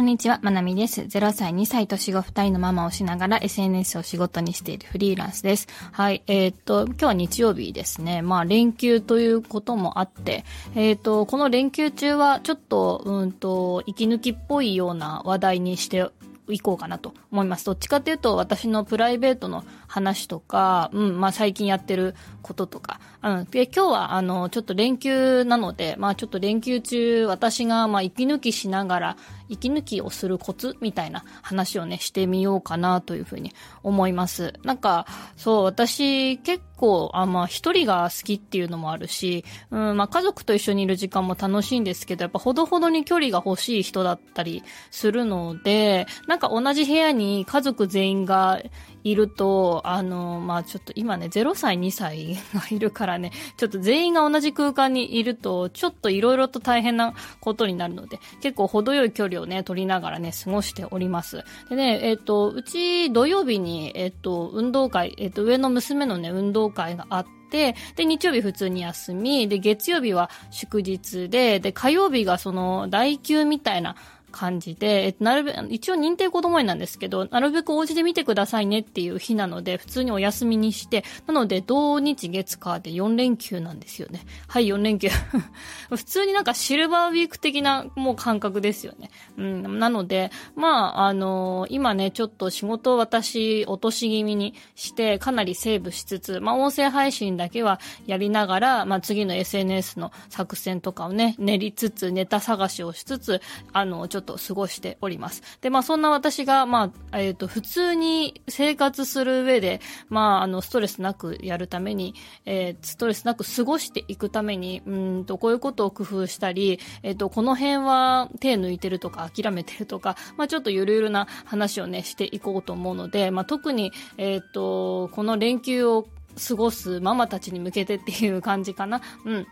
[0.00, 1.02] こんにちは、まなみです。
[1.02, 5.68] 0歳、2歳、年子2人のママをしながら SNS を仕事にしているフリーランスです。
[5.92, 8.22] はい、えー、っと、今日は日曜日ですね。
[8.22, 16.10] まあ、連休ということもあって、えー、っと、この連休中はちょっと、うんと、息抜きっぽいような話題にして
[16.48, 17.66] いこうかなと思います。
[17.66, 29.16] どっちかっていうと、私のプライベートの話とか、うん、まあ最近やってることとか、うん、で、今日はあの、ちょっと連休なので、まあちょっと連休中、私がまあ息抜きしながら、
[29.50, 33.52] 息抜きをするコツみたいな話をね、してみようかなというふうに
[33.82, 34.54] 思います。
[34.64, 35.06] なんか、
[35.36, 48.62] そう、私結構、あ、まあ一人が好きっていうのもあるし、うん、まあ家族と一緒にいる時間も楽しいんですけど、やっぱほどほどに距離が欲しい人だったりするので、なんか同じ部屋に家族全員が
[49.04, 61.44] いると、あの、まあちょっと今ね、0歳、2歳がいるからね、ちょっと全員が同じ空間にいると、ちょっと色々と大変なことになるので、結構程よい距離をね、取りながらね、過ごしております。
[61.68, 73.96] でね、えっ、ー、と、うち土曜日に、えっ、ー、と、運動会、えっ、ー、と、上の娘のね、運動会があって、で、日曜日普通に休み、で、月曜日は祝日で、で、火曜日がその、代休みたいな、
[74.30, 84.20] 感じで、えっと、なるべ、一応認定子供園なんですけど、なるべくお家で見てくださいねっていう日なので、普通にお休みにして、なので、土日月火で4連休なんですよね。
[84.48, 85.08] はい、4連休。
[85.90, 89.10] 普通になんかシルバーウィーク的なもう感覚ですよね。
[89.36, 103.40] うん、なので、まあ、あのー、今ね、ちょっと仕事を私、落とし気味にして、かなりセーブしつつ、まあ、音声配信だけはやりながら、まあ、次の SNS の作戦とかをね、練りつつ、ネタ探しをしつつ、
[103.72, 105.42] あの、ちょっとと過ごしております。
[105.60, 126.06] で、まあそんな私が、まあ、えっ、ー、と、普通に生活する上で、まあ、あの、ストレスなくやるために、えー、ストレスなく過ごしていくために、うんと、こういうことを工夫したり、えっ、ー、と、この辺は手抜いてるとか諦めてるとか、まあちょっとゆるゆるな話をね、していこうと思うので、まあ特に、えっ、と、この連休を
[126.48, 129.00] 過ごすママたちに向けてっていう感じかな。
[129.24, 129.46] うん。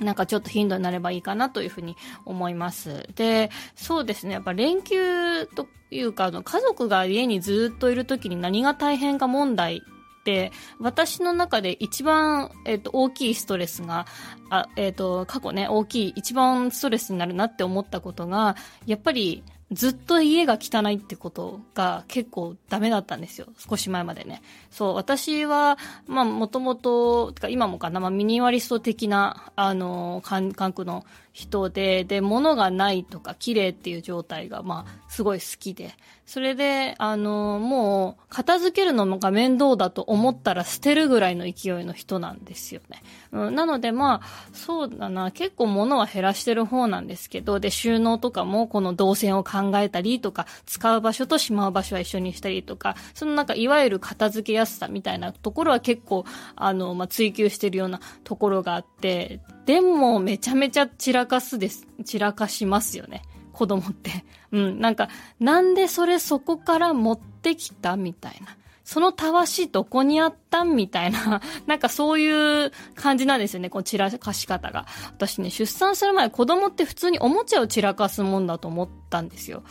[0.00, 3.08] なんかちょっと頻度になればいいかなというふうに思います。
[3.14, 4.34] で、そうですね。
[4.34, 9.82] やっぱ連休というか、あの、家族が家にずっといる時に何が大変か問題
[10.20, 14.06] って、私の中で一番、えっ、と、大きいストレスが、
[14.50, 23.48] あ、えっ、と、過去ね、大きい、一番ストレスになるなって思ったことが、やっぱり、ずっと家が汚いってことが結構ダメだったんですよ。
[23.58, 24.40] 少し前までね。
[24.70, 31.04] そう、私は、まあ、もともと、今もかな、まあ、ミニマリスト的な、あの、感覚の
[31.38, 35.94] 人で、で、物がないとか綺麗っていう状態が、まあ、すごい好きで。
[36.26, 43.02] それで、あの、もう、片付けるのが面倒だと思ったら捨てるぐらいの勢いの人なんですよね。
[43.30, 56.24] うん、なので、まあ、そうだな、結構物は減らしてる方なんですけど、で、収納とかも、この動線を考えたりとか、使う場所としまう場所は一緒にしたりとか、そのなんか、いわゆる片付けやすさみたいなところは結構、
[56.56, 61.86] あの、まあ、追求してるようなところがあって、でも、めちゃめちゃ散らかすです。
[62.02, 63.20] 散らかしますよね。
[63.52, 64.24] 子供って。
[64.50, 64.80] うん。
[64.80, 68.56] なんか、なんでそれそこから持ってきたみたいな。
[68.88, 74.86] そのたわしどこにあったんみたいな、 なんかそういう感じなんですよね、この散らかし方が。
[75.10, 79.62] 私ね、出産する前子供って普通におもちゃを散らかすもんだと思ったんですよ。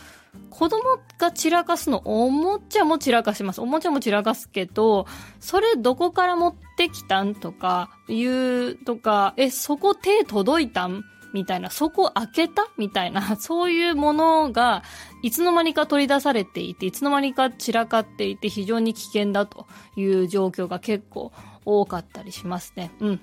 [0.50, 0.84] 子供
[1.18, 3.60] が散らかすの、おもちゃも散らかします。
[3.60, 5.08] おもちゃも散らかすけど、
[5.40, 11.02] それどこから持ってきたんとか、言うとか、え、そこ手届いたん
[11.32, 14.82] みたいな、そこ開けたみたいな、 そういうものが、
[15.22, 19.66] いつの間にか取り出されていて、いつの間にか散らかっていて、非常に危険だと
[19.96, 21.32] いう状況が結構
[21.64, 22.90] 多かったりしますね。
[23.00, 23.20] うん。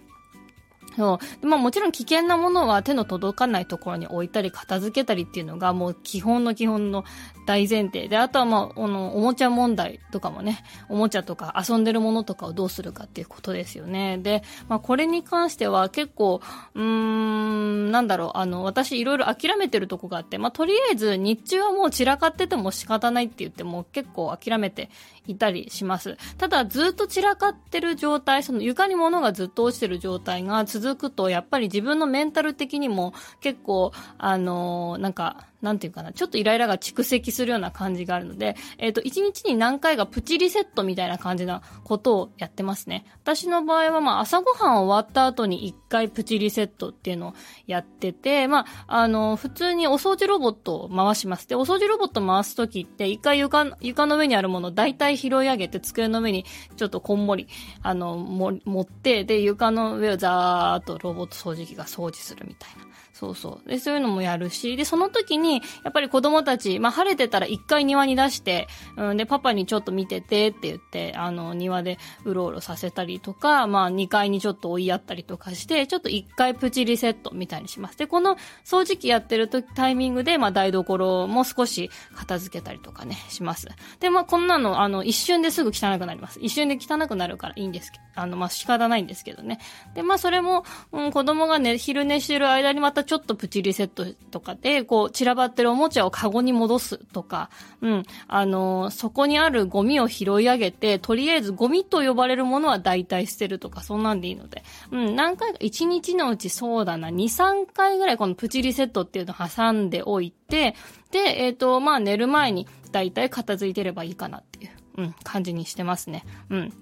[0.96, 1.48] そう。
[1.48, 7.04] まあもちろん危険なものは手の届かないところに置いたり片付けたりっていうのがもう基本の基本の
[7.46, 14.18] 大前提で、あとはまあ、あの、おもちゃ問題とかもね、おもちゃとか遊んでるものとかをどうするかっていうことですよね。
[14.18, 16.42] で、まあこれに関しては結構、
[16.74, 24.90] うーん、なんだろう、あの、私いろいろ諦めてるとこがあって、まあとりあえず日中はもう散らかってても仕方ないって言っても結構諦めて
[25.28, 26.18] いたりします。
[26.38, 43.04] ただずっと散らかってる状態、その床に物がずっと落ちてる状態が続くと、やっぱり自分のメンタル的にも結構、あの、なんか、なんていうかな、ちょっとイライラが蓄積するような感じがあるので、えっ、ー、と、1日に何回かプチリセットみたいな感じなことをやってますね。
[43.24, 47.34] 私の場合は、まあ、朝ごはん終わった後に1回プチリセットっていうのを
[47.66, 51.48] やってて、まあ、あの、普通にお掃除ロボットを回します。
[51.48, 56.46] で、お掃除ロボット回すときって、1回床、床の上にあるものを大体拾い上げて、机の上に
[56.78, 57.48] ちょっとこんもり、
[57.82, 62.95] あの、も、持って、で、床の上をザーッとロボット掃除機が掃除するみたいな。
[63.18, 63.70] そうそう。
[63.70, 68.68] で、そういうのもやるし、で、その時に、やっぱり子供たち、まあ、晴れてたら一回庭に出して、
[68.98, 77.98] うん、で、パパにちょっと見ててって言って、あの、庭でうろうろさせたりとか、まあ、2階にちょっと追いやったりとかして、ちょっと一回プチリセットみたいにします。
[77.98, 78.36] で、この
[78.66, 83.70] 掃除機やってる時、タイミングで、まあ、台所も少し片付けたりとかね、します。
[84.02, 86.40] で、まあ、こんなの、あの、一瞬ですぐ汚くなります。
[86.42, 89.60] 一瞬で汚くなるからいいんですけど、あの、まあ、仕方ないんですけどね。
[89.94, 97.50] で、まあ、それも、うん、子供がね、昼寝してる間にまたちょっとプチリセットとかで、こう、散らばってるおもちゃをカゴに戻すとか、
[97.82, 110.76] うん、あのー、そこにあるゴミを拾い上げて、とりあえずゴミと呼ばれるものは大体捨てるとか、そんなんでいいので、うん、何回か、1日のうちそうだな、2、3回ぐらいこのプチリセットっていうのを挟んでおいて、
[111.12, 116.26] で、えっ、ー、と、まあ、寝る前に大体片付いてればいいかなっていう、うん、感じにしてますね。
[116.50, 116.74] うん。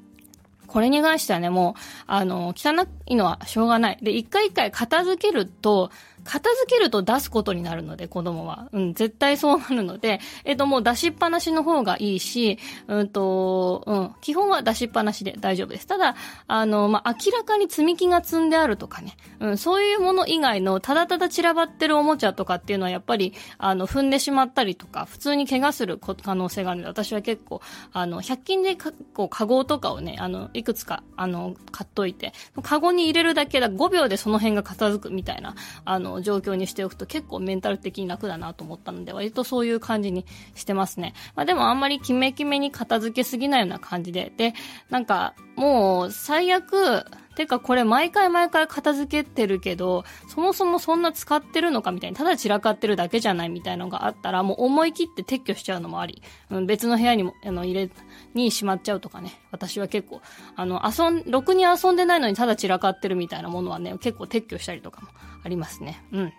[0.74, 3.98] これに関してはね、もう、あの、汚いのはしょうがない。
[4.02, 5.92] で、一回一回片付けると、
[6.24, 8.70] 片付けると出すことになるので、子供は。
[8.72, 15.88] うん、絶対そうなるので、えっ、と、もう出しっぱなしの方がいいし、うんと、うん、基本は出しっぱなしで大丈夫です。
[15.88, 16.16] ただ、
[16.48, 27.62] あの、まあ、明らかに積み木が積んであるとかね、うん、そういうもの以外の、ただただ散らばってるおもちゃとかっていうのは、やっぱり、あの、踏んでしまったりとか、普通に怪我する可能性があるので、私は結構、
[27.92, 35.56] あの、100均でか、こう、カゴとかをね、あの、いくつか、あの、買っといて、カゴに入れるだけだ、5秒でその辺が片付くみたいな、
[35.86, 40.26] あの、状況にしておくと結構メンタル的に楽だなと思ったので、割とそういう感じに
[40.56, 41.14] してますね。
[41.36, 44.54] まあでもあんまりキメキメに片付けすぎないような感じで、で、
[44.90, 47.06] なんか、もう、最悪、
[47.36, 56.22] てかこれ毎回毎回片付けてるけど、そもそもそんな使ってるのかみたいに、ただ散らかってるだけじゃないみたいのがあったら、もう思い切って撤去しちゃうのもあり、
[56.52, 57.90] うん、別の部屋にも、あの、入れ、
[58.34, 59.40] にしまっちゃうとかね。
[59.52, 60.22] 私は結構、
[60.56, 65.08] あの、遊ん、ろくに遊んでないのにただ散らかってるみたいなものはね、結構撤去したりとかも
[65.44, 66.04] ありますね。
[66.12, 66.34] うん。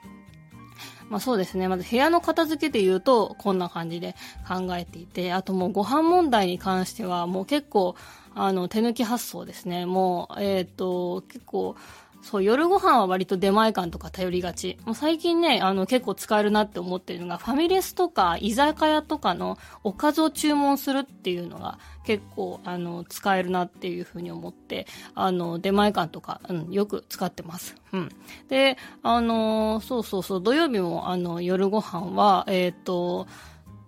[1.08, 1.68] まあそうですね。
[1.68, 4.14] まず部屋の片付けで言うと、こんな感じで
[4.48, 7.94] 考えていて、あともうご飯問題に関しては、もう結構、
[8.34, 9.86] あの、手抜き発想ですね。
[9.86, 11.76] もう、えっ、ー、と、結構、
[12.24, 14.78] そう、夜ご飯は割と出前館とか頼りがち。
[14.86, 27.76] もう最近ね、あの、結構使えるなって思ってるのが、ファミレスとか居酒屋とかのおかずを注文するっていうのが結構、あの、使えるなっていうふうに思って、あの、出前館とか、うん、よく使ってます。
[27.92, 28.08] うん。
[28.48, 33.26] で、あの、そうそうそう、土曜日も、あの、夜ご飯は、えっ、ー、と、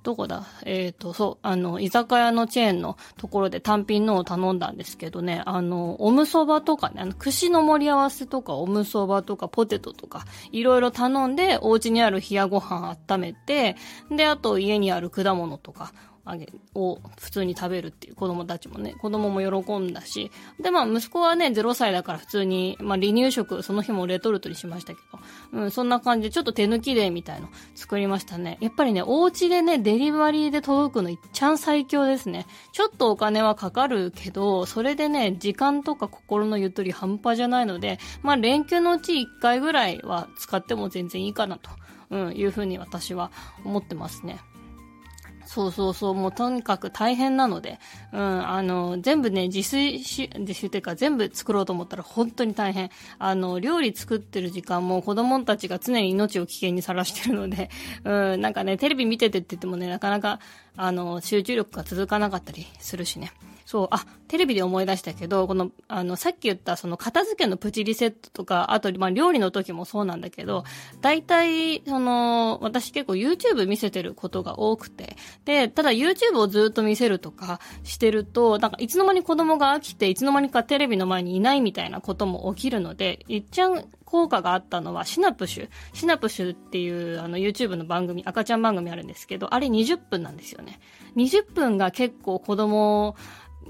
[0.07, 0.47] どこだ？
[0.65, 13.75] えっ、ー、と、そう、あの、居酒屋のチェーンのところで単品のを頼んだんですけどね、あの、おむそばとかね、あの、串の盛り合わせとか、おむそばとか、ポテトとか、いろいろ頼んで、お家にある冷やご飯温めて、
[14.09, 15.93] で、あと家にある果物とか、
[16.27, 25.01] あげ、を普通に食べるっていう子供たちもね、子供も喜んだし、で、まあ息子はね、0歳だから普通に、まあ離乳食、その日もレトルトにしましたけ
[25.53, 28.59] ど、うん、そんな感じでちょっと手抜きでみたいの作りましたね。
[28.61, 32.47] やっぱりね、お家でね、デリバリーで届くのいっちゃん最強ですね。
[32.73, 41.71] ちょっとお金はかかるけど、それでね、時間とか心のゆとり半端じゃないので、まあ連休のうち1回ぐらいは使っても全然いいかなと、
[42.11, 43.31] うん、いうふうに私は
[43.65, 44.41] 思ってますね。
[45.47, 47.79] そうそうそう、もうとにかく大変なので、
[48.13, 52.91] うん、あの、全部ね、自炊し、自炊っていうか全部作ろうと思ったら本当に大変。
[53.19, 57.71] あの、料理作ってる時間も子供たちが常に命を危険にさらしてるので、
[58.05, 60.41] うん、なんかね、テレビ見ててって言ってもね、なかなか、
[60.77, 63.33] あの、集中力が続かなかったりするしね。
[63.67, 70.63] そう、あ、テレビで思い出したけど、この、あの、さっき言ったその片付けのプチリセットとか、あと、まあ、料理の時もそうなんだけど、
[71.01, 85.69] 大体、その、私結構 YouTube 見せてることが多くて、で、ただ YouTube をずっと見せるとかしてると、なんかいつの間に子供が飽きて、いつの間にかテレビの前にいないみたいなことも起きるので、いっちゃん効果があったのはシナプシュ。
[85.93, 90.79] シナプシュっていうあの YouTube の番組、赤ちゃん番組あるんですけど、あれ20分なんですよね。
[91.17, 93.17] 20分が結構子供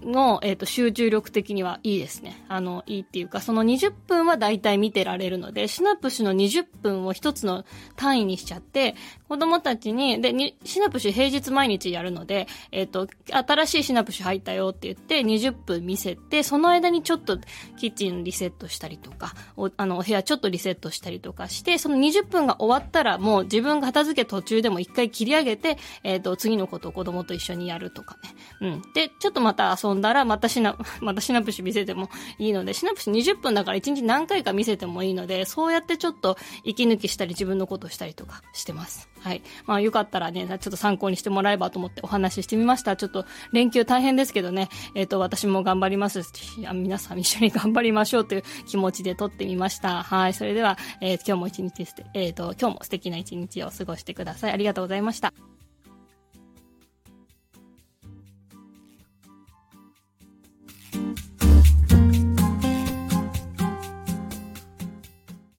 [0.05, 2.45] の、えっ、ー、と、集中力的にはいいですね。
[2.49, 7.65] あの、いいっていうか、その20分は大体見てられるので、シナプシュの20分を一つの
[7.97, 8.95] 単位にしちゃって、
[9.29, 17.39] 子供たちに、で、にシナプシュ平日毎日やるので、えっ、ー、と、新しいシナプシュ入ったよって言って20分見せて、その間にちょっと
[17.77, 28.35] キッチンリセットしたりとか、おあの、お部屋ちょっとリセットしたりとかして、その20分が終わったらもう自分が片付け途中でも一回切り上げて、えっ、ー、と、次のことを子供と一緒にやるとかね。
[28.61, 28.83] うん。
[28.95, 39.09] で、ちょっとまた遊遊んだら、またシナ、 またシナプシ見せてもいいので、シナプシ20分だから1日何回か見せてもいいので、そうやってちょっと息抜きしたり自分のことをしたりとかしてます。
[39.21, 39.43] はい。
[39.67, 42.97] まあよかったらね、ちょっと参考にしてもらえばと思ってお話ししてみました。
[42.97, 46.31] ちょっと連休大変ですけどね、えっ、ー、と、私も頑張りますし、
[46.75, 50.03] 皆さん一緒に頑張りましょうという気持ちで撮ってみました。
[50.03, 50.35] はい。
[50.35, 54.53] それでは、えー、今日も一日、えっ、ー、と、今日も素敵な一日を過ごしてください。
[54.53, 55.33] ありがとうございました。